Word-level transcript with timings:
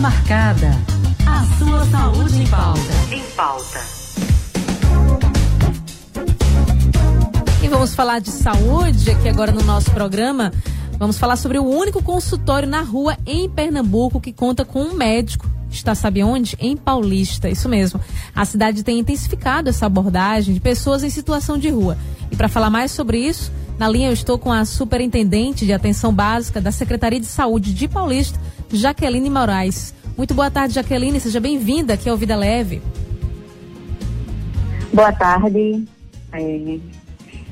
marcada. 0.00 0.70
A 1.26 1.44
sua 1.58 1.84
saúde 1.84 2.42
em 2.42 2.46
pauta. 2.46 2.80
Em 3.12 3.22
pauta. 3.36 3.80
E 7.62 7.68
vamos 7.68 7.94
falar 7.94 8.18
de 8.18 8.30
saúde 8.30 9.10
aqui 9.10 9.28
agora 9.28 9.52
no 9.52 9.62
nosso 9.62 9.90
programa. 9.90 10.52
Vamos 10.98 11.18
falar 11.18 11.36
sobre 11.36 11.58
o 11.58 11.64
único 11.64 12.02
consultório 12.02 12.66
na 12.66 12.80
rua 12.80 13.14
em 13.26 13.46
Pernambuco 13.48 14.22
que 14.22 14.32
conta 14.32 14.64
com 14.64 14.80
um 14.80 14.94
médico. 14.94 15.46
Está, 15.70 15.94
sabe 15.94 16.24
onde? 16.24 16.56
Em 16.58 16.78
Paulista, 16.78 17.50
isso 17.50 17.68
mesmo. 17.68 18.00
A 18.34 18.46
cidade 18.46 18.82
tem 18.82 19.00
intensificado 19.00 19.68
essa 19.68 19.84
abordagem 19.84 20.54
de 20.54 20.60
pessoas 20.60 21.02
em 21.02 21.10
situação 21.10 21.58
de 21.58 21.68
rua. 21.68 21.98
E 22.32 22.36
para 22.36 22.48
falar 22.48 22.70
mais 22.70 22.90
sobre 22.90 23.18
isso, 23.18 23.52
na 23.78 23.86
linha 23.86 24.08
eu 24.08 24.14
estou 24.14 24.38
com 24.38 24.50
a 24.50 24.64
superintendente 24.64 25.66
de 25.66 25.74
atenção 25.74 26.10
básica 26.10 26.58
da 26.58 26.72
Secretaria 26.72 27.20
de 27.20 27.26
Saúde 27.26 27.74
de 27.74 27.86
Paulista, 27.86 28.39
Jaqueline 28.72 29.28
Moraes. 29.28 29.94
Muito 30.16 30.34
boa 30.34 30.50
tarde, 30.50 30.74
Jaqueline. 30.74 31.18
Seja 31.20 31.40
bem-vinda 31.40 31.94
aqui 31.94 32.08
ao 32.08 32.16
Vida 32.16 32.36
Leve. 32.36 32.80
Boa 34.92 35.12
tarde, 35.12 35.84
é, 36.32 36.78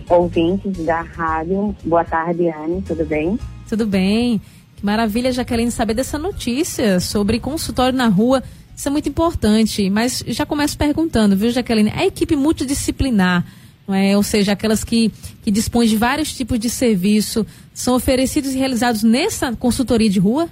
ouvintes 0.09 0.84
da 0.84 1.02
rádio. 1.02 1.74
Boa 1.84 2.04
tarde, 2.04 2.48
Anne. 2.48 2.82
Tudo 2.82 3.04
bem? 3.04 3.38
Tudo 3.68 3.86
bem. 3.86 4.40
Que 4.76 4.84
maravilha, 4.84 5.32
Jaqueline, 5.32 5.70
saber 5.70 5.95
dessa 5.95 6.18
notícia 6.18 7.00
sobre 7.00 7.40
consultório 7.40 7.96
na 7.96 8.09
rua. 8.09 8.42
Isso 8.76 8.88
é 8.88 8.90
muito 8.90 9.09
importante. 9.09 9.88
Mas 9.90 10.23
já 10.26 10.46
começo 10.46 10.76
perguntando, 10.78 11.37
viu, 11.37 11.50
Jaqueline? 11.50 11.90
A 11.95 12.06
equipe 12.06 12.37
multidisciplinar, 12.37 13.45
é? 13.88 14.16
ou 14.16 14.23
seja, 14.23 14.52
aquelas 14.52 14.84
que, 14.84 15.12
que 15.42 15.50
dispõem 15.50 15.88
de 15.88 15.96
vários 15.96 16.32
tipos 16.32 16.59
de 16.59 16.70
serviço, 16.70 17.46
são 17.74 17.95
oferecidos 17.95 18.52
e 18.52 18.59
realizados 18.59 19.02
nessa 19.02 19.52
consultoria 19.54 20.09
de 20.09 20.18
rua? 20.18 20.48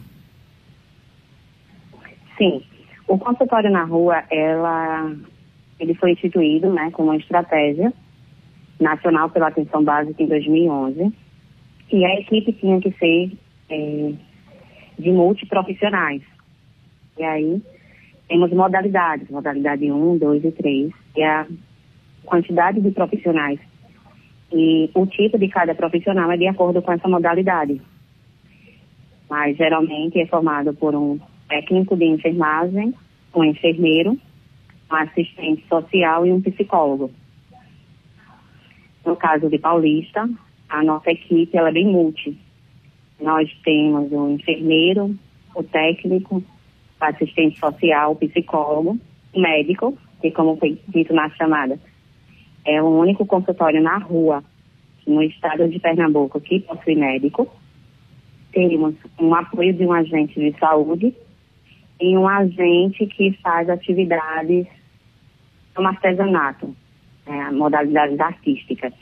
Sim. 2.37 2.63
O 3.09 3.19
consultório 3.19 3.71
na 3.71 3.85
rua, 3.85 4.25
ela, 4.31 5.13
ele 5.79 5.95
foi 5.95 6.13
instituído 6.13 6.73
né, 6.73 6.91
como 6.93 7.11
uma 7.11 7.17
estratégia 7.17 7.93
nacional 8.81 9.31
pela 9.31 9.49
atenção 9.49 9.83
básica 9.83 10.23
em 10.23 10.27
2011 10.27 11.13
e 11.93 12.05
a 12.05 12.21
equipe 12.21 12.53
tinha 12.53 12.81
que 12.81 12.91
ser 12.93 13.33
é, 13.71 14.13
de 14.99 15.13
multiprofissionais. 15.13 16.23
E 17.17 17.23
aí 17.23 17.63
temos 18.29 18.53
modalidades, 18.53 19.31
modalidade 19.31 19.91
1, 19.91 20.19
2 20.19 20.45
e 20.45 20.53
3, 20.53 20.93
e 21.17 21.23
a 21.23 21.47
quantidade 22.25 22.81
de 22.81 22.91
profissionais. 22.91 23.61
E 24.53 24.91
o 24.95 25.07
tipo 25.07 25.39
de 25.39 25.49
cada 25.49 25.75
profissional 25.75 26.31
é 26.31 26.37
de 26.37 26.47
acordo 26.47 26.83
com 26.83 26.93
essa 26.93 27.09
modalidade. 27.09 27.81
Mas 29.31 29.57
geralmente 29.57 30.21
é 30.21 30.27
formado 30.27 30.75
por 30.75 30.95
um 30.95 31.19
técnico 31.49 31.97
de 31.97 32.05
enfermagem, 32.05 32.95
um 33.35 33.45
enfermeiro, 33.45 34.19
um 34.91 34.95
assistente 34.95 35.65
social 35.69 36.27
e 36.27 36.33
um 36.33 36.41
psicólogo. 36.41 37.11
No 39.05 39.17
caso 39.17 39.49
de 39.49 39.59
Paulista, 39.59 40.29
a 40.69 40.83
nossa 40.83 41.11
equipe 41.11 41.57
ela 41.57 41.69
é 41.69 41.73
bem 41.73 41.87
multi. 41.87 42.37
Nós 43.21 43.51
temos 43.65 44.11
o 44.11 44.31
enfermeiro, 44.31 45.17
o 45.55 45.63
técnico, 45.63 46.43
o 47.01 47.05
assistente 47.05 47.59
social, 47.59 48.13
o 48.13 48.17
psicólogo, 48.17 48.99
o 49.33 49.41
médico, 49.41 49.97
que 50.21 50.31
como 50.31 50.57
foi 50.57 50.79
dito 50.89 51.15
na 51.15 51.31
chamada, 51.31 51.79
é 52.65 52.83
o 52.83 52.87
único 52.87 53.25
consultório 53.25 53.81
na 53.81 53.99
rua 53.99 54.43
no 55.07 55.23
estado 55.23 55.69
de 55.69 55.79
Pernambuco 55.79 56.41
que 56.41 56.61
possui 56.61 56.97
médico. 56.97 57.49
Temos 58.53 58.95
um 59.21 59.35
apoio 59.35 59.73
de 59.73 59.85
um 59.85 59.93
agente 59.93 60.41
de 60.41 60.59
saúde 60.59 61.15
e 62.01 62.17
um 62.17 62.29
agente 62.29 63.07
que 63.07 63.33
faz 63.43 63.69
atividades 63.69 64.67
no 65.77 65.87
artesanato, 65.87 66.75
é, 67.27 67.51
modalidades 67.51 68.19
artísticas. 68.21 68.93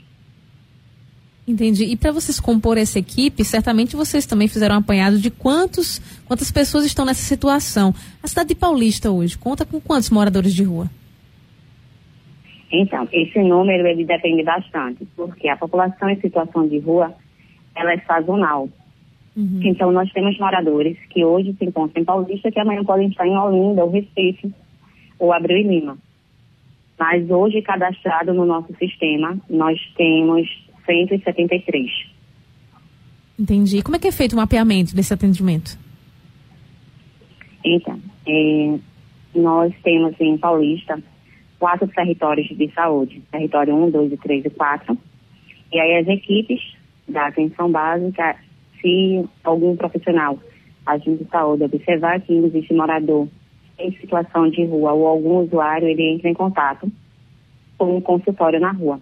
Entendi. 1.47 1.85
E 1.85 1.95
para 1.95 2.11
vocês 2.11 2.39
compor 2.39 2.77
essa 2.77 2.97
equipe, 2.97 3.43
certamente 3.43 3.95
vocês 3.95 4.25
também 4.25 4.47
fizeram 4.47 4.75
um 4.75 4.79
apanhado 4.79 5.19
de 5.19 5.29
quantos, 5.29 5.99
quantas 6.25 6.51
pessoas 6.51 6.85
estão 6.85 7.05
nessa 7.05 7.21
situação. 7.21 7.93
A 8.23 8.27
cidade 8.27 8.49
de 8.49 8.55
Paulista 8.55 9.11
hoje 9.11 9.37
conta 9.37 9.63
com 9.63 9.79
quantos 9.79 10.09
moradores 10.09 10.53
de 10.53 10.63
rua? 10.63 10.89
Então, 12.71 13.07
esse 13.11 13.39
número 13.39 13.87
ele 13.87 14.03
depende 14.05 14.43
bastante, 14.43 15.05
porque 15.15 15.47
a 15.47 15.55
população 15.55 16.09
em 16.09 16.19
situação 16.19 16.67
de 16.67 16.79
rua 16.79 17.13
ela 17.75 17.93
é 17.93 17.99
sazonal. 17.99 18.67
Uhum. 19.35 19.59
Então, 19.63 19.91
nós 19.91 20.11
temos 20.13 20.37
moradores 20.37 20.97
que 21.09 21.25
hoje 21.25 21.53
se 21.57 21.65
encontram 21.65 22.01
em 22.01 22.05
Paulista, 22.05 22.51
que 22.51 22.59
amanhã 22.59 22.83
podem 22.83 23.09
estar 23.09 23.27
em 23.27 23.37
Olinda, 23.37 23.83
ou 23.83 23.91
Recife, 23.91 24.53
ou 25.19 25.33
Abreu 25.33 25.57
e 25.57 25.63
Lima. 25.63 25.97
Mas 26.97 27.29
hoje, 27.29 27.61
cadastrado 27.61 28.33
no 28.33 28.45
nosso 28.45 28.73
sistema, 28.77 29.37
nós 29.49 29.77
temos 29.97 30.47
173. 30.85 31.91
Entendi. 33.37 33.83
Como 33.83 33.97
é 33.97 33.99
que 33.99 34.07
é 34.07 34.11
feito 34.11 34.33
o 34.33 34.37
mapeamento 34.37 34.95
desse 34.95 35.13
atendimento? 35.13 35.77
Então, 37.65 37.99
é, 38.25 38.79
nós 39.35 39.73
temos 39.83 40.15
em 40.21 40.37
Paulista 40.37 41.01
quatro 41.59 41.87
territórios 41.87 42.47
de 42.47 42.71
saúde, 42.73 43.21
território 43.31 43.75
1, 43.75 43.89
2, 43.89 44.19
3 44.21 44.45
e 44.45 44.49
4. 44.51 44.97
E 45.73 45.79
aí 45.79 45.97
as 45.97 46.07
equipes 46.07 46.61
da 47.07 47.27
atenção 47.27 47.69
básica 47.69 48.37
se 48.85 49.27
algum 49.43 49.75
profissional 49.75 50.37
agente 50.85 51.23
de 51.23 51.29
saúde 51.31 51.63
observar 51.63 52.21
que 52.21 52.31
existe 52.31 52.71
morador 52.71 53.27
em 53.79 53.91
situação 53.93 54.47
de 54.47 54.63
rua 54.63 54.93
ou 54.93 55.07
algum 55.07 55.39
usuário, 55.39 55.87
ele 55.87 56.11
entra 56.11 56.29
em 56.29 56.35
contato 56.35 56.89
com 57.79 57.97
um 57.97 58.01
consultório 58.01 58.59
na 58.59 58.71
rua. 58.71 59.01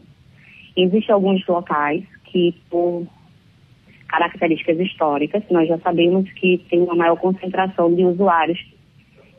Existem 0.75 1.13
alguns 1.13 1.45
locais 1.45 2.05
que, 2.23 2.55
por 2.69 3.05
características 4.07 4.79
históricas, 4.79 5.43
nós 5.51 5.67
já 5.67 5.77
sabemos 5.79 6.31
que 6.31 6.59
tem 6.69 6.81
uma 6.81 6.95
maior 6.95 7.17
concentração 7.17 7.93
de 7.93 8.05
usuários 8.05 8.59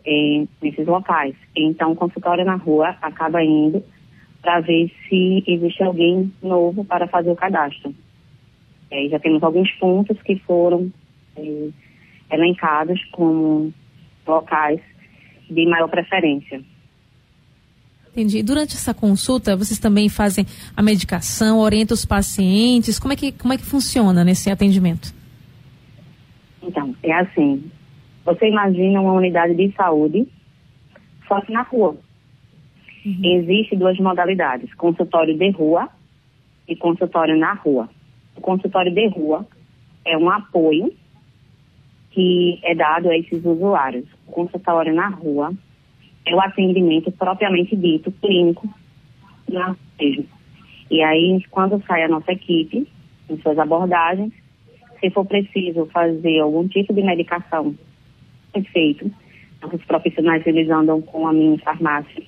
eh, 0.05 0.45
nesses 0.63 0.87
locais. 0.87 1.35
Então, 1.57 1.93
o 1.93 1.97
consultório 1.97 2.45
na 2.45 2.57
rua 2.57 2.97
acaba 3.01 3.43
indo 3.43 3.83
para 4.43 4.61
ver 4.61 4.93
se 5.09 5.43
existe 5.47 5.83
alguém 5.83 6.31
novo 6.43 6.85
para 6.85 7.09
fazer 7.09 7.31
o 7.31 7.37
cadastro. 7.37 7.95
É, 8.95 9.09
já 9.09 9.19
temos 9.19 9.43
alguns 9.43 9.69
pontos 9.73 10.23
que 10.23 10.37
foram 10.47 10.89
é, 11.37 11.69
elencados 12.31 13.05
como 13.11 13.73
locais 14.25 14.81
de 15.51 15.67
maior 15.67 15.89
preferência. 15.89 16.63
Entendi. 18.13 18.41
Durante 18.45 18.77
essa 18.77 18.95
consulta, 18.95 19.57
vocês 19.57 19.81
também 19.81 20.09
fazem 20.09 20.47
a 20.77 20.81
medicação, 20.81 21.59
orientam 21.59 21.97
os 21.97 22.05
pacientes? 22.05 23.01
Como 23.01 23.13
é 23.13 23.17
que, 23.17 23.33
como 23.33 23.53
é 23.53 23.57
que 23.57 23.65
funciona 23.65 24.23
nesse 24.23 24.49
atendimento? 24.49 25.13
Então, 26.63 26.95
é 27.03 27.13
assim. 27.15 27.69
Você 28.25 28.47
imagina 28.47 29.01
uma 29.01 29.15
unidade 29.15 29.57
de 29.57 29.75
saúde, 29.75 30.29
só 31.27 31.41
que 31.41 31.53
na 31.53 31.63
rua. 31.63 31.97
Uhum. 33.05 33.21
Existem 33.25 33.77
duas 33.77 33.99
modalidades, 33.99 34.73
consultório 34.75 35.37
de 35.37 35.51
rua 35.51 35.89
e 36.69 36.77
consultório 36.77 37.37
na 37.37 37.55
rua. 37.55 37.89
O 38.37 38.41
consultório 38.41 38.93
de 38.93 39.07
rua 39.09 39.47
é 40.05 40.17
um 40.17 40.31
apoio 40.31 40.93
que 42.11 42.61
é 42.63 42.75
dado 42.75 43.09
a 43.09 43.17
esses 43.17 43.45
usuários. 43.45 44.07
O 44.27 44.33
consultório 44.33 44.95
na 44.95 45.09
rua 45.09 45.53
é 46.25 46.35
o 46.35 46.41
atendimento 46.41 47.11
propriamente 47.13 47.75
dito, 47.77 48.13
clínico, 48.13 48.69
na 49.51 49.77
mesmo. 49.99 50.27
E 50.91 51.03
aí, 51.03 51.43
quando 51.51 51.83
sai 51.87 52.05
a 52.05 52.09
nossa 52.09 52.33
equipe, 52.33 52.87
em 53.29 53.37
suas 53.39 53.59
abordagens, 53.59 54.33
se 55.01 55.11
for 55.11 55.25
preciso 55.25 55.87
fazer 55.87 56.41
algum 56.41 56.69
tipo 56.69 56.93
de 56.93 57.03
medicação, 57.03 57.75
é 58.53 58.63
feito. 58.63 59.11
Os 59.73 59.85
profissionais, 59.85 60.47
eles 60.47 60.69
andam 60.69 61.01
com 61.01 61.27
a 61.27 61.33
minha 61.33 61.59
farmácia. 61.59 62.23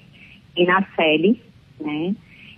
E 0.57 0.65
na 0.65 0.83
sede, 0.97 1.41
né, 1.81 2.15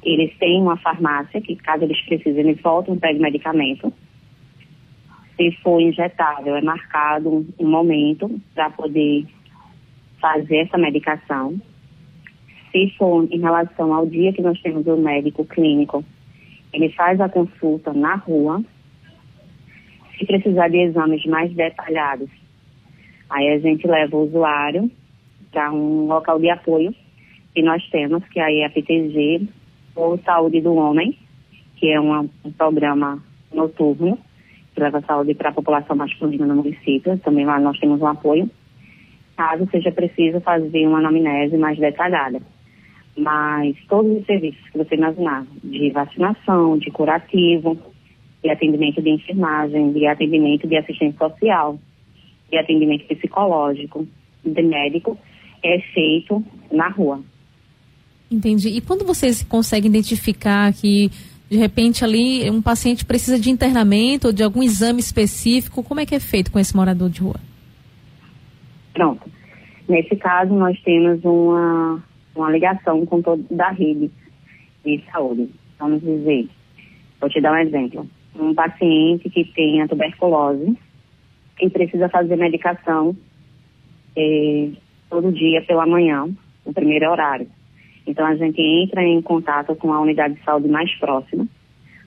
eles 0.09 0.35
têm 0.39 0.63
uma 0.63 0.77
farmácia 0.79 1.41
que, 1.41 1.55
caso 1.57 1.85
eles 1.85 2.01
precisem, 2.03 2.41
eles 2.41 2.61
voltam 2.63 2.95
e 2.95 2.99
pegam 2.99 3.21
medicamento. 3.21 3.93
Se 5.37 5.53
for 5.63 5.81
injetável, 5.81 6.57
é 6.57 6.63
marcado 6.63 7.47
um, 7.59 7.69
momento 7.69 8.41
para 8.55 8.71
poder 8.71 9.27
fazer 10.21 10.59
essa 10.59 10.79
medicação. 10.79 11.61
Se 12.73 12.91
for 12.97 13.29
em 13.31 13.39
relação 13.39 13.93
ao 13.93 14.07
dia 14.07 14.33
que 14.33 14.43
nós 14.43 14.61
temos 14.63 14.87
o 14.87 14.97
médico 14.97 15.45
clínico, 15.45 16.03
ele 16.73 16.91
faz 16.91 17.21
a 17.21 17.29
consulta 17.29 17.93
na 17.93 18.17
rua. 18.17 18.63
Se 20.19 20.25
precisar 20.27 20.69
de 20.69 20.79
exames 20.79 21.25
mais 21.27 21.53
detalhados, 21.53 22.31
aí 23.31 23.49
a 23.51 23.59
gente 23.59 23.87
leva 23.87 24.17
o 24.17 24.25
usuário 24.25 24.91
para 25.53 25.71
um 25.71 26.07
local 26.07 26.39
de 26.41 26.51
apoio 26.51 26.95
que 27.55 27.63
nós 27.63 27.87
temos, 27.91 28.27
que 28.29 28.41
aí 28.41 28.61
é 28.61 28.67
a 28.67 28.71
PTG, 28.71 29.49
ou 29.99 30.17
Saúde 30.19 30.61
do 30.61 30.75
Homem, 30.75 31.19
que 31.77 31.91
é 31.91 31.99
uma, 31.99 32.25
um 32.45 32.53
programa 32.53 33.23
noturno 33.53 34.17
que 34.75 34.81
leva 34.81 35.03
saúde 35.03 35.35
para 35.35 35.51
a 35.51 35.53
população 35.53 35.97
masculina 35.97 36.47
no 36.47 36.57
município. 36.57 37.19
Também 37.19 37.45
lá 37.45 37.59
nós 37.59 37.79
temos 37.81 38.01
um 38.01 38.07
apoio. 38.07 38.49
caso 39.37 39.69
seja 39.71 39.91
preciso 39.91 40.41
fazer 40.41 40.87
uma 40.87 40.99
anamnese 40.99 41.57
mais 41.57 41.77
detalhada. 41.79 42.41
Mas 43.17 43.77
todos 43.89 44.21
os 44.21 44.27
serviços 44.27 44.63
que 44.71 44.79
você 44.79 44.95
imaginar, 44.95 45.45
de 45.65 45.91
vacinação, 45.91 46.79
de 46.79 46.91
curativo, 46.93 47.77
de 48.43 48.51
atendimento 48.51 49.03
de 49.03 49.11
enfermagem, 49.11 49.93
de 49.93 50.07
atendimento 50.07 50.69
de 50.69 50.77
assistência 50.77 51.19
social, 51.19 51.77
de 52.49 52.57
atendimento 52.57 53.05
psicológico, 53.09 54.07
de 54.45 54.63
médico, 54.63 55.19
é 55.65 55.81
feito 55.93 56.45
na 56.71 56.89
rua. 56.89 57.21
Entendi. 58.31 58.69
E 58.69 58.81
quando 58.81 59.05
vocês 59.05 59.43
conseguem 59.43 59.91
identificar 59.91 60.73
que 60.73 61.11
de 61.51 61.57
repente 61.57 62.05
ali 62.05 62.51
um 62.51 62.61
paciente 62.61 63.05
precisa 63.05 63.39
de 63.39 63.51
internamento 63.51 64.27
ou 64.27 64.33
de 64.33 64.43
algum 64.43 64.63
exame 64.63 65.01
específico, 65.01 65.83
como 65.83 66.01
é 66.01 66.07
que 66.07 66.15
é 66.15 66.21
feito 66.21 66.53
com 66.53 66.59
esse 66.59 66.77
morador 66.77 67.09
de 67.09 67.23
rua? 67.23 67.41
Pronto. 68.93 69.31
Nesse 69.89 70.15
caso, 70.17 70.53
nós 70.53 70.79
temos 70.83 71.25
uma, 71.25 72.03
uma 72.37 72.51
ligação 72.51 73.07
com 73.07 73.23
toda 73.23 73.43
da 73.51 73.71
rede 73.71 74.11
de 74.85 75.03
saúde. 75.11 75.49
Vamos 75.79 76.03
dizer, 76.03 76.49
vou 77.19 77.31
te 77.31 77.41
dar 77.41 77.53
um 77.53 77.59
exemplo. 77.59 78.07
Um 78.39 78.55
paciente 78.55 79.31
que 79.31 79.45
tenha 79.45 79.89
tuberculose 79.89 80.77
e 81.61 81.71
precisa 81.71 82.09
fazer 82.11 82.37
medicação 82.37 83.17
eh, 84.15 84.71
todo 85.09 85.33
dia 85.33 85.63
pela 85.63 85.87
manhã, 85.87 86.29
no 86.67 86.73
primeiro 86.73 87.11
horário. 87.11 87.49
Então 88.09 88.27
a 88.27 88.35
gente 88.35 88.59
entra 88.59 89.05
em 89.05 89.21
contato 89.21 89.77
com 89.77 89.93
a 89.93 90.01
unidade 90.01 90.35
de 90.35 90.43
saúde 90.43 90.67
mais 90.67 90.91
próxima 90.95 91.47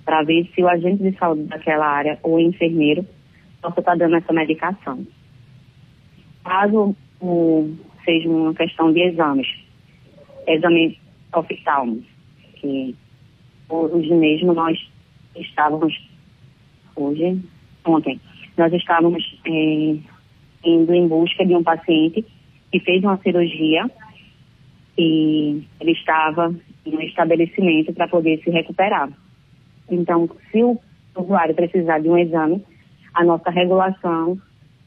para 0.04 0.24
ver 0.24 0.50
se 0.54 0.64
o 0.64 0.68
agente 0.68 1.04
de 1.04 1.16
saúde 1.16 1.44
daquela 1.44 1.86
área 1.86 2.18
ou 2.24 2.40
enfermeiro 2.40 3.06
possa 3.62 3.82
estar 3.82 3.96
dando 3.96 4.16
essa 4.16 4.34
medicação. 4.34 5.06
Caso 6.44 6.96
seja 8.04 8.28
uma 8.28 8.52
questão 8.56 8.92
de 8.92 9.00
exames, 9.00 9.48
exame 10.48 10.98
oftalmo, 11.36 12.04
que 12.56 12.96
hoje 13.70 14.12
mesmo 14.16 14.54
nós 14.54 14.76
estávamos, 15.36 15.96
hoje, 16.96 17.40
ontem, 17.86 18.20
nós 18.58 18.74
estávamos 18.74 19.40
eh, 19.46 19.98
indo 20.66 20.94
em 20.96 21.08
busca 21.08 21.46
de 21.46 21.56
um 21.56 21.64
paciente 21.64 22.26
que 22.72 22.80
fez 22.80 23.04
uma 23.04 23.18
cirurgia 23.18 23.86
e 24.98 25.64
ele 25.80 25.92
estava 25.92 26.54
em 26.86 26.96
um 26.96 27.02
estabelecimento 27.02 27.94
para 27.94 28.08
poder 28.08 28.42
se 28.44 28.50
recuperar. 28.50 29.10
Então, 29.90 30.30
se 30.52 30.64
o 30.64 30.80
usuário 31.16 31.56
precisar 31.56 32.00
de 32.00 32.10
um 32.10 32.18
exame, 32.18 32.64
a 33.14 33.24
nossa 33.24 33.50
regulação 33.50 34.40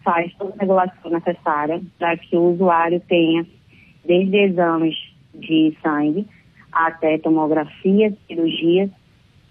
faz 0.03 0.33
toda 0.35 0.55
a 0.55 0.61
regulação 0.61 1.11
necessária 1.11 1.81
para 1.99 2.17
que 2.17 2.37
o 2.37 2.53
usuário 2.53 3.01
tenha 3.09 3.47
desde 4.05 4.37
exames 4.37 4.97
de 5.35 5.77
sangue 5.83 6.27
até 6.71 7.19
tomografia, 7.19 8.13
cirurgia, 8.27 8.91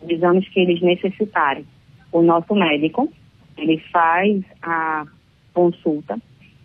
exames 0.07 0.47
que 0.50 0.59
eles 0.59 0.81
necessitarem. 0.81 1.65
O 2.11 2.21
nosso 2.21 2.53
médico, 2.53 3.11
ele 3.57 3.79
faz 3.91 4.44
a 4.61 5.05
consulta, 5.53 6.17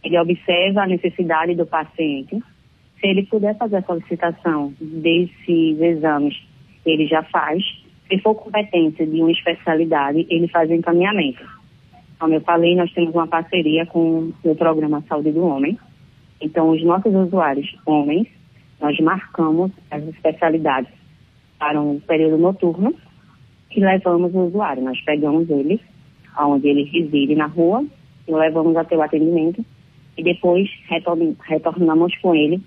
ele 0.03 0.19
observa 0.19 0.83
a 0.83 0.87
necessidade 0.87 1.55
do 1.55 1.67
paciente, 1.67 2.43
se 3.01 3.07
ele 3.07 3.25
puder 3.25 3.57
fazer 3.57 3.77
a 3.77 3.83
solicitação 3.83 4.73
desses 4.81 5.81
exames, 5.81 6.37
ele 6.85 7.07
já 7.07 7.23
faz. 7.25 7.63
Se 8.09 8.19
for 8.19 8.35
competência 8.35 9.07
de 9.07 9.21
uma 9.21 9.31
especialidade, 9.31 10.27
ele 10.29 10.49
faz 10.49 10.71
encaminhamento. 10.71 11.45
Como 12.19 12.35
eu 12.35 12.41
falei, 12.41 12.75
nós 12.75 12.93
temos 12.93 13.15
uma 13.15 13.29
parceria 13.29 13.87
com 13.87 14.33
o 14.43 14.55
programa 14.57 15.05
Saúde 15.09 15.31
do 15.31 15.45
Homem. 15.45 15.79
Então, 16.41 16.71
os 16.71 16.83
nossos 16.83 17.15
usuários 17.15 17.77
homens, 17.87 18.27
nós 18.81 18.99
marcamos 19.01 19.71
as 19.91 20.03
especialidades 20.09 20.91
para 21.59 21.81
um 21.81 22.01
período 22.01 22.39
noturno 22.39 22.95
e 23.75 23.81
levamos 23.81 24.35
o 24.35 24.47
usuário. 24.47 24.83
Nós 24.83 25.01
pegamos 25.03 25.49
ele, 25.51 25.81
aonde 26.35 26.69
ele 26.69 26.85
reside 26.85 27.35
na 27.37 27.47
rua, 27.47 27.85
e 28.27 28.33
levamos 28.33 28.77
até 28.77 28.97
o 28.97 29.03
atendimento 29.03 29.65
e 30.17 30.23
depois 30.23 30.69
retornamos 31.47 32.17
com 32.19 32.35
ele 32.35 32.61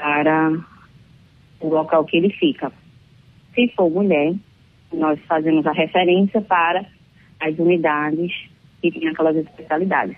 para 0.00 0.58
o 1.60 1.68
local 1.68 2.04
que 2.04 2.16
ele 2.16 2.30
fica. 2.30 2.72
Se 3.54 3.68
for 3.76 3.90
mulher, 3.90 4.34
nós 4.92 5.20
fazemos 5.28 5.66
a 5.66 5.72
referência 5.72 6.40
para 6.40 6.86
as 7.38 7.58
unidades 7.58 8.32
que 8.80 8.90
têm 8.90 9.08
aquelas 9.08 9.36
especialidades, 9.36 10.16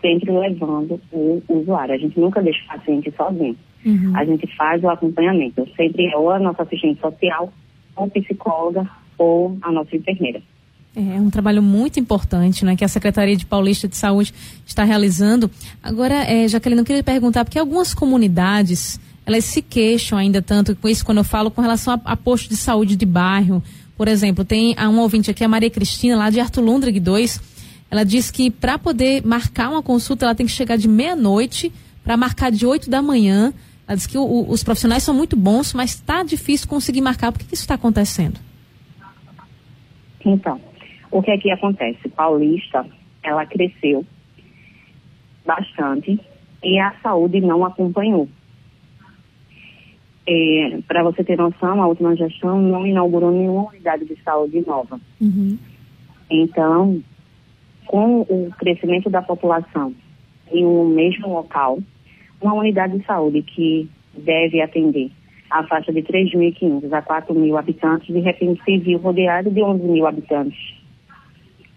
sempre 0.00 0.32
levando 0.32 1.00
o 1.12 1.42
usuário. 1.48 1.94
A 1.94 1.98
gente 1.98 2.18
nunca 2.18 2.42
deixa 2.42 2.62
o 2.64 2.76
paciente 2.76 3.12
sozinho. 3.16 3.56
Uhum. 3.84 4.12
A 4.16 4.24
gente 4.24 4.46
faz 4.56 4.82
o 4.82 4.88
acompanhamento. 4.88 5.66
Sempre 5.76 6.06
é 6.06 6.16
ou 6.16 6.30
a 6.30 6.38
nossa 6.38 6.62
assistente 6.62 7.00
social, 7.00 7.52
ou 7.94 8.10
psicóloga, 8.10 8.88
ou 9.16 9.56
a 9.62 9.70
nossa 9.70 9.94
enfermeira. 9.94 10.42
É 10.96 11.20
um 11.20 11.28
trabalho 11.28 11.60
muito 11.60 11.98
importante, 11.98 12.64
né, 12.64 12.76
que 12.76 12.84
a 12.84 12.88
Secretaria 12.88 13.36
de 13.36 13.44
Paulista 13.44 13.88
de 13.88 13.96
Saúde 13.96 14.32
está 14.64 14.84
realizando. 14.84 15.50
Agora, 15.82 16.14
é, 16.14 16.46
Jaqueline, 16.46 16.82
eu 16.82 16.84
queria 16.84 17.02
perguntar, 17.02 17.44
porque 17.44 17.58
algumas 17.58 17.92
comunidades, 17.92 19.00
elas 19.26 19.44
se 19.44 19.62
queixam 19.62 20.18
ainda 20.18 20.42
tanto 20.42 20.76
com 20.76 20.88
isso 20.88 21.04
quando 21.04 21.18
eu 21.18 21.24
falo 21.24 21.50
com 21.50 21.62
relação 21.62 21.94
a, 21.94 22.12
a 22.12 22.16
posto 22.16 22.48
de 22.48 22.56
saúde 22.56 22.96
de 22.96 23.06
bairro. 23.06 23.62
Por 23.96 24.08
exemplo, 24.08 24.44
tem 24.44 24.74
um 24.78 24.98
ouvinte 24.98 25.30
aqui, 25.30 25.44
a 25.44 25.48
Maria 25.48 25.70
Cristina, 25.70 26.16
lá 26.16 26.30
de 26.30 26.40
Arthur 26.40 26.62
Lundrig 26.62 26.98
2. 27.00 27.40
Ela 27.90 28.04
diz 28.04 28.30
que 28.30 28.50
para 28.50 28.78
poder 28.78 29.24
marcar 29.24 29.70
uma 29.70 29.82
consulta, 29.82 30.26
ela 30.26 30.34
tem 30.34 30.46
que 30.46 30.52
chegar 30.52 30.76
de 30.76 30.88
meia-noite 30.88 31.72
para 32.02 32.16
marcar 32.16 32.50
de 32.50 32.66
8 32.66 32.90
da 32.90 33.00
manhã. 33.00 33.52
Ela 33.86 33.96
diz 33.96 34.06
que 34.06 34.18
o, 34.18 34.50
os 34.50 34.64
profissionais 34.64 35.02
são 35.02 35.14
muito 35.14 35.36
bons, 35.36 35.72
mas 35.72 35.94
está 35.94 36.22
difícil 36.22 36.68
conseguir 36.68 37.00
marcar. 37.00 37.30
Por 37.30 37.38
que, 37.38 37.46
que 37.46 37.54
isso 37.54 37.62
está 37.62 37.74
acontecendo? 37.74 38.38
Então, 40.24 40.60
o 41.10 41.22
que 41.22 41.30
é 41.30 41.38
que 41.38 41.50
acontece? 41.50 42.08
Paulista, 42.08 42.84
ela 43.22 43.46
cresceu 43.46 44.04
bastante 45.46 46.18
e 46.62 46.78
a 46.78 46.94
saúde 47.02 47.40
não 47.40 47.64
acompanhou. 47.64 48.28
É, 50.26 50.78
Para 50.88 51.02
você 51.02 51.22
ter 51.22 51.36
noção, 51.36 51.82
a 51.82 51.86
última 51.86 52.16
gestão 52.16 52.60
não 52.60 52.86
inaugurou 52.86 53.30
nenhuma 53.30 53.68
unidade 53.68 54.04
de 54.04 54.16
saúde 54.22 54.64
nova. 54.66 54.98
Uhum. 55.20 55.58
Então, 56.30 57.02
com 57.86 58.22
o 58.22 58.50
crescimento 58.58 59.10
da 59.10 59.20
população 59.20 59.94
em 60.50 60.64
um 60.64 60.88
mesmo 60.88 61.28
local, 61.28 61.78
uma 62.40 62.54
unidade 62.54 62.98
de 62.98 63.04
saúde 63.04 63.42
que 63.42 63.88
deve 64.16 64.60
atender 64.60 65.10
a 65.50 65.62
faixa 65.64 65.92
de 65.92 66.02
3.500 66.02 66.92
a 66.92 67.02
4.000 67.02 67.58
habitantes, 67.58 68.12
de 68.12 68.20
repente 68.20 68.62
se 68.64 68.78
viu 68.78 68.98
rodeado 68.98 69.50
de 69.50 69.62
11 69.62 69.84
mil 69.84 70.06
habitantes. 70.06 70.74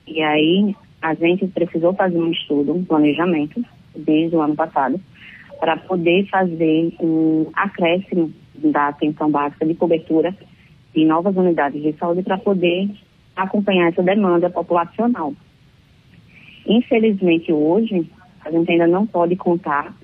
E 0.08 0.22
aí 0.22 0.76
a 1.02 1.14
gente 1.14 1.48
precisou 1.48 1.94
fazer 1.94 2.18
um 2.18 2.32
estudo, 2.32 2.74
um 2.74 2.84
planejamento, 2.84 3.64
desde 3.96 4.36
o 4.36 4.42
ano 4.42 4.56
passado, 4.56 5.00
para 5.60 5.78
poder 5.78 6.28
fazer 6.28 6.94
um 7.00 7.48
acréscimo 7.54 8.32
da 8.56 8.90
atenção 8.90 9.30
básica 9.30 9.66
de 9.66 9.76
cobertura 9.76 10.36
de 10.94 11.06
novas 11.06 11.36
unidades 11.36 11.82
de 11.82 11.94
saúde 11.94 12.24
para 12.24 12.38
poder 12.38 12.90
acompanhar 13.36 13.90
essa 13.90 14.02
demanda 14.02 14.50
populacional. 14.50 15.34
Infelizmente, 16.66 17.52
hoje, 17.52 18.10
a 18.44 18.52
gente 18.52 18.72
ainda 18.72 18.88
não 18.88 19.06
pode 19.06 19.36
contar 19.36 19.96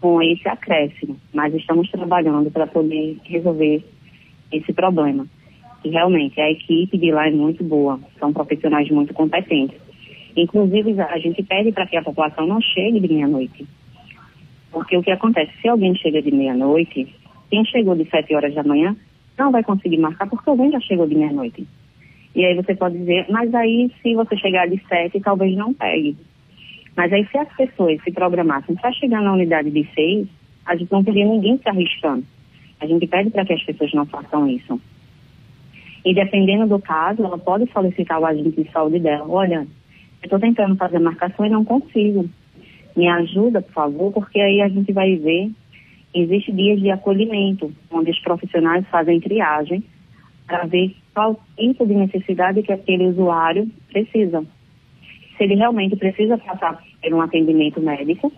com 0.00 0.22
esse 0.22 0.48
acréscimo, 0.48 1.16
mas 1.34 1.52
estamos 1.54 1.90
trabalhando 1.90 2.50
para 2.50 2.66
poder 2.66 3.18
resolver 3.24 3.84
esse 4.52 4.72
problema. 4.72 5.26
E 5.84 5.90
realmente 5.90 6.40
a 6.40 6.50
equipe 6.50 6.96
de 6.96 7.10
lá 7.10 7.26
é 7.26 7.30
muito 7.30 7.62
boa, 7.64 8.00
são 8.18 8.32
profissionais 8.32 8.88
muito 8.90 9.12
competentes. 9.12 9.76
Inclusive, 10.36 11.00
a 11.00 11.18
gente 11.18 11.42
pede 11.42 11.72
para 11.72 11.86
que 11.86 11.96
a 11.96 12.02
população 12.02 12.46
não 12.46 12.60
chegue 12.60 13.00
de 13.00 13.12
meia-noite. 13.12 13.66
Porque 14.78 14.96
o 14.96 15.02
que 15.02 15.10
acontece? 15.10 15.50
Se 15.60 15.66
alguém 15.66 15.92
chega 15.96 16.22
de 16.22 16.30
meia-noite, 16.30 17.12
quem 17.50 17.64
chegou 17.64 17.96
de 17.96 18.08
sete 18.08 18.32
horas 18.32 18.54
da 18.54 18.62
manhã 18.62 18.94
não 19.36 19.50
vai 19.50 19.64
conseguir 19.64 19.98
marcar 19.98 20.28
porque 20.28 20.48
alguém 20.48 20.70
já 20.70 20.78
chegou 20.78 21.04
de 21.04 21.16
meia-noite. 21.16 21.66
E 22.32 22.44
aí 22.44 22.54
você 22.54 22.76
pode 22.76 22.96
dizer, 22.96 23.26
mas 23.28 23.52
aí 23.56 23.90
se 24.00 24.14
você 24.14 24.36
chegar 24.36 24.68
de 24.68 24.80
sete, 24.86 25.18
talvez 25.18 25.56
não 25.56 25.74
pegue. 25.74 26.16
Mas 26.96 27.12
aí 27.12 27.26
se 27.26 27.36
as 27.38 27.52
pessoas 27.56 28.00
se 28.04 28.12
programassem 28.12 28.76
para 28.76 28.92
chegar 28.92 29.20
na 29.20 29.32
unidade 29.32 29.68
de 29.68 29.84
seis, 29.96 30.28
a 30.64 30.76
gente 30.76 30.92
não 30.92 31.02
teria 31.02 31.26
ninguém 31.26 31.58
se 31.58 31.68
arriscando. 31.68 32.24
A 32.80 32.86
gente 32.86 33.04
pede 33.08 33.30
para 33.30 33.44
que 33.44 33.54
as 33.54 33.64
pessoas 33.64 33.92
não 33.92 34.06
façam 34.06 34.46
isso. 34.46 34.80
E 36.04 36.14
dependendo 36.14 36.68
do 36.68 36.78
caso, 36.78 37.24
ela 37.24 37.36
pode 37.36 37.68
solicitar 37.72 38.20
o 38.20 38.26
agente 38.26 38.62
de 38.62 38.70
saúde 38.70 39.00
dela. 39.00 39.26
Olha, 39.28 39.66
eu 40.22 40.26
estou 40.26 40.38
tentando 40.38 40.76
fazer 40.76 41.00
marcação 41.00 41.44
e 41.44 41.50
não 41.50 41.64
consigo. 41.64 42.30
Me 42.98 43.06
ajuda, 43.06 43.62
por 43.62 43.72
favor, 43.72 44.12
porque 44.12 44.40
aí 44.40 44.60
a 44.60 44.68
gente 44.68 44.92
vai 44.92 45.14
ver. 45.14 45.52
Existem 46.12 46.56
dias 46.56 46.80
de 46.80 46.90
acolhimento, 46.90 47.72
onde 47.92 48.10
os 48.10 48.18
profissionais 48.18 48.84
fazem 48.88 49.20
triagem 49.20 49.84
para 50.48 50.66
ver 50.66 50.96
qual 51.14 51.40
tipo 51.56 51.86
de 51.86 51.94
necessidade 51.94 52.60
que 52.60 52.72
aquele 52.72 53.06
usuário 53.06 53.70
precisa. 53.88 54.44
Se 55.36 55.44
ele 55.44 55.54
realmente 55.54 55.94
precisa 55.94 56.36
passar 56.38 56.82
por 57.00 57.14
um 57.14 57.20
atendimento 57.20 57.80
médico, 57.80 58.32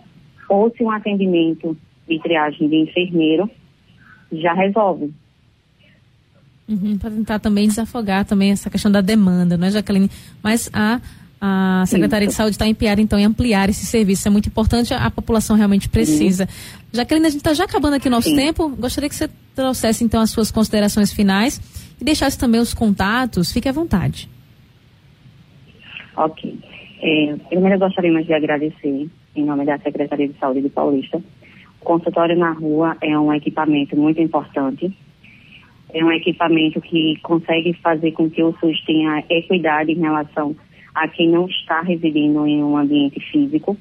ou 0.47 0.69
se 0.69 0.83
um 0.83 0.91
atendimento 0.91 1.75
de 2.07 2.19
triagem 2.19 2.69
de 2.69 2.75
enfermeiro 2.75 3.49
já 4.31 4.53
resolve. 4.53 5.11
Uhum, 6.69 6.99
para 6.99 7.09
tentar 7.09 7.39
também 7.39 7.67
desafogar 7.67 8.25
também 8.25 8.51
essa 8.51 8.69
questão 8.69 8.91
da 8.91 9.01
demanda, 9.01 9.57
não 9.57 9.65
é, 9.65 9.71
Jaqueline? 9.71 10.11
Mas 10.43 10.69
a, 10.71 11.01
a 11.41 11.83
Secretaria 11.87 12.27
de 12.27 12.33
Saúde 12.35 12.51
está 12.51 12.67
empenhada, 12.67 13.01
então, 13.01 13.17
em 13.17 13.25
ampliar 13.25 13.67
esse 13.67 13.83
serviço. 13.83 14.27
É 14.27 14.31
muito 14.31 14.47
importante, 14.47 14.93
a, 14.93 15.05
a 15.05 15.09
população 15.09 15.55
realmente 15.55 15.89
precisa. 15.89 16.45
Sim. 16.45 16.77
Jaqueline, 16.93 17.25
a 17.25 17.29
gente 17.29 17.39
está 17.39 17.53
já 17.53 17.63
acabando 17.63 17.95
aqui 17.95 18.07
o 18.07 18.11
nosso 18.11 18.29
Sim. 18.29 18.35
tempo. 18.35 18.69
Gostaria 18.69 19.09
que 19.09 19.15
você 19.15 19.27
trouxesse, 19.55 20.03
então, 20.03 20.21
as 20.21 20.29
suas 20.29 20.51
considerações 20.51 21.11
finais 21.11 21.59
e 21.99 22.05
deixasse 22.05 22.37
também 22.37 22.61
os 22.61 22.75
contatos. 22.75 23.51
Fique 23.51 23.67
à 23.67 23.71
vontade. 23.71 24.29
Ok. 26.15 26.59
É, 27.01 27.35
primeiro, 27.49 27.79
gostaríamos 27.79 28.27
de 28.27 28.33
agradecer, 28.33 29.09
em 29.35 29.43
nome 29.43 29.65
da 29.65 29.79
Secretaria 29.79 30.27
de 30.27 30.37
Saúde 30.37 30.61
de 30.61 30.69
Paulista. 30.69 31.17
O 31.17 31.83
consultório 31.83 32.37
na 32.37 32.51
rua 32.51 32.95
é 33.01 33.17
um 33.17 33.33
equipamento 33.33 33.97
muito 33.97 34.21
importante 34.21 34.95
é 35.93 36.03
um 36.03 36.11
equipamento 36.11 36.79
que 36.81 37.17
consegue 37.21 37.73
fazer 37.73 38.11
com 38.13 38.29
que 38.29 38.41
o 38.41 38.55
SUS 38.59 38.81
tenha 38.85 39.23
equidade 39.29 39.91
em 39.91 39.99
relação 39.99 40.51
a 40.51 40.70
quem 41.07 41.29
não 41.29 41.47
está 41.47 41.81
residindo 41.81 42.45
em 42.45 42.63
um 42.63 42.77
ambiente 42.77 43.19
físico 43.31 43.77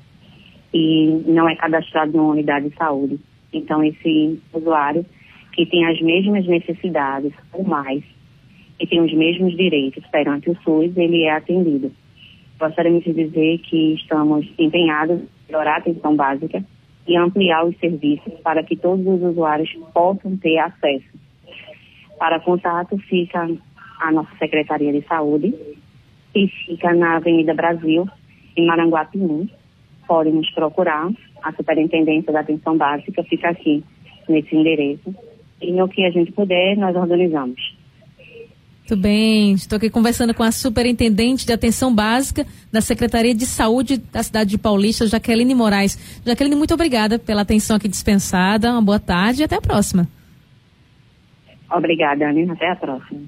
e 0.73 1.23
não 1.27 1.49
é 1.49 1.57
cadastrado 1.57 2.17
numa 2.17 2.33
unidade 2.33 2.69
de 2.69 2.77
saúde. 2.77 3.19
Então, 3.53 3.83
esse 3.83 4.41
usuário 4.53 5.05
que 5.53 5.67
tem 5.67 5.85
as 5.87 6.01
mesmas 6.01 6.47
necessidades 6.47 7.33
ou 7.53 7.65
mais 7.65 8.03
e 8.79 8.87
tem 8.87 9.01
os 9.01 9.13
mesmos 9.13 9.57
direitos 9.57 10.05
perante 10.07 10.51
o 10.51 10.57
SUS, 10.63 10.97
ele 10.97 11.25
é 11.25 11.33
atendido. 11.33 11.93
Gostaríamos 12.59 13.05
de 13.05 13.13
dizer 13.13 13.59
que 13.59 13.95
estamos 13.95 14.47
empenhados 14.59 15.19
em 15.21 15.29
melhorar 15.49 15.75
a 15.75 15.79
atenção 15.79 16.15
básica 16.15 16.65
e 17.07 17.17
ampliar 17.17 17.65
os 17.65 17.77
serviços 17.79 18.33
para 18.45 18.63
que 18.63 18.77
todos 18.77 19.07
os 19.07 19.23
usuários 19.23 19.71
possam 19.93 20.37
ter 20.37 20.59
acesso 20.59 21.21
para 22.21 22.39
contato 22.39 22.99
fica 22.99 23.49
a 23.99 24.13
nossa 24.13 24.31
Secretaria 24.37 24.93
de 24.93 25.01
Saúde, 25.09 25.55
que 26.33 26.47
fica 26.67 26.93
na 26.95 27.17
Avenida 27.17 27.55
Brasil, 27.55 28.09
em 28.57 28.67
Maranguapinim. 28.67 29.49
Podem 30.07 30.33
nos 30.33 30.51
procurar. 30.51 31.11
A 31.43 31.53
Superintendência 31.53 32.33
da 32.33 32.41
Atenção 32.41 32.77
Básica 32.77 33.23
fica 33.25 33.49
aqui, 33.49 33.83
nesse 34.29 34.55
endereço. 34.55 35.15
E 35.61 35.73
no 35.73 35.89
que 35.89 36.05
a 36.05 36.11
gente 36.11 36.33
puder, 36.33 36.77
nós 36.77 36.95
organizamos. 36.97 37.79
Muito 38.91 39.03
bem, 39.03 39.53
estou 39.53 39.77
aqui 39.77 39.89
conversando 39.89 40.35
com 40.35 40.43
a 40.43 40.51
Superintendente 40.51 41.47
de 41.47 41.53
Atenção 41.53 41.95
Básica 41.95 42.45
da 42.73 42.81
Secretaria 42.81 43.33
de 43.33 43.47
Saúde 43.47 43.99
da 43.99 44.21
cidade 44.21 44.51
de 44.51 44.59
Paulista, 44.59 45.07
Jaqueline 45.07 45.55
Moraes. 45.55 46.21
Jaqueline, 46.27 46.57
muito 46.57 46.75
obrigada 46.75 47.17
pela 47.17 47.43
atenção 47.43 47.77
aqui 47.77 47.87
dispensada. 47.87 48.73
Uma 48.73 48.83
boa 48.83 48.99
tarde 48.99 49.43
e 49.43 49.45
até 49.45 49.55
a 49.55 49.61
próxima. 49.61 50.09
Obrigada, 51.71 52.29
Anne. 52.29 52.51
Até 52.51 52.69
a 52.69 52.75
próxima. 52.75 53.21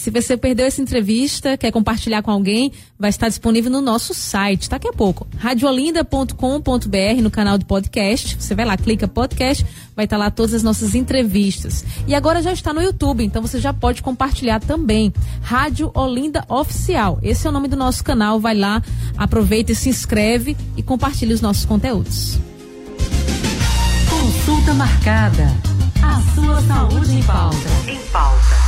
Se 0.00 0.10
você 0.10 0.34
perdeu 0.34 0.64
essa 0.64 0.80
entrevista, 0.80 1.58
quer 1.58 1.70
compartilhar 1.70 2.22
com 2.22 2.30
alguém, 2.30 2.72
vai 2.98 3.10
estar 3.10 3.28
disponível 3.28 3.70
no 3.70 3.82
nosso 3.82 4.14
site 4.14 4.70
daqui 4.70 4.88
a 4.88 4.94
pouco. 4.94 5.26
radiolinda.com.br 5.36 7.22
no 7.22 7.30
canal 7.30 7.58
do 7.58 7.66
podcast. 7.66 8.34
Você 8.40 8.54
vai 8.54 8.64
lá, 8.64 8.78
clica 8.78 9.06
podcast, 9.06 9.62
vai 9.94 10.06
estar 10.06 10.16
lá 10.16 10.30
todas 10.30 10.54
as 10.54 10.62
nossas 10.62 10.94
entrevistas. 10.94 11.84
E 12.06 12.14
agora 12.14 12.40
já 12.40 12.50
está 12.50 12.72
no 12.72 12.80
YouTube, 12.80 13.22
então 13.22 13.42
você 13.42 13.60
já 13.60 13.74
pode 13.74 14.00
compartilhar 14.02 14.58
também. 14.58 15.12
Rádio 15.42 15.90
Olinda 15.92 16.46
Oficial. 16.48 17.18
Esse 17.22 17.46
é 17.46 17.50
o 17.50 17.52
nome 17.52 17.68
do 17.68 17.76
nosso 17.76 18.02
canal. 18.02 18.40
Vai 18.40 18.54
lá, 18.54 18.82
aproveita 19.18 19.72
e 19.72 19.74
se 19.74 19.90
inscreve 19.90 20.56
e 20.78 20.82
compartilhe 20.82 21.34
os 21.34 21.42
nossos 21.42 21.66
conteúdos. 21.66 22.38
Consulta 24.08 24.72
marcada. 24.72 25.54
A 26.02 26.22
sua 26.34 26.58
saúde 26.62 27.16
em 27.16 27.22
pauta. 27.22 27.68
Em 27.86 27.98
pauta. 28.10 28.59